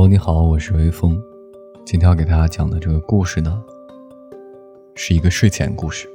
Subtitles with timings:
[0.00, 1.22] 哦你好，我是微风。
[1.84, 3.62] 今天要给大家讲的这个故事呢，
[4.94, 6.08] 是一个睡前故事。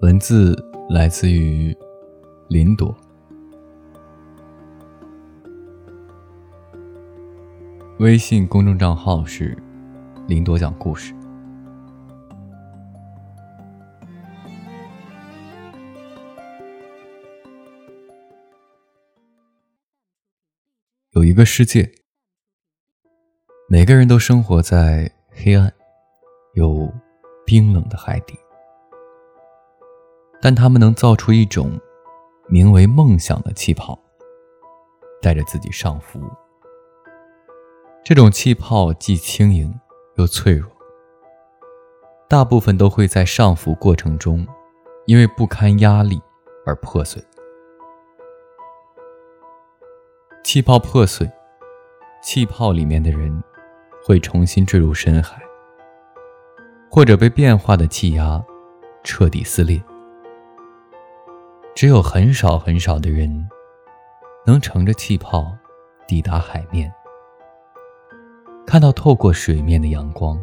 [0.00, 0.52] 文字
[0.88, 1.72] 来自于
[2.48, 2.92] 林朵，
[8.00, 9.56] 微信公众账号是
[10.26, 11.14] 林朵讲故事。
[21.12, 21.90] 有一个世界，
[23.68, 25.72] 每个人都生活在黑暗、
[26.54, 26.88] 有
[27.44, 28.38] 冰冷的海底，
[30.40, 31.80] 但他们能造出一种
[32.48, 33.98] 名为梦想的气泡，
[35.20, 36.20] 带着自己上浮。
[38.04, 39.74] 这种气泡既轻盈
[40.14, 40.70] 又脆弱，
[42.28, 44.46] 大部分都会在上浮过程中，
[45.06, 46.22] 因为不堪压力
[46.64, 47.20] 而破碎。
[50.52, 51.30] 气泡破碎，
[52.20, 53.40] 气泡里面的人
[54.04, 55.40] 会重新坠入深海，
[56.90, 58.44] 或者被变化的气压
[59.04, 59.80] 彻底撕裂。
[61.72, 63.48] 只有很少很少的人
[64.44, 65.56] 能乘着气泡
[66.08, 66.92] 抵达海面，
[68.66, 70.36] 看到透过水面的阳光，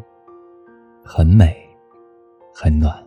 [1.04, 1.54] 很美，
[2.56, 3.06] 很暖。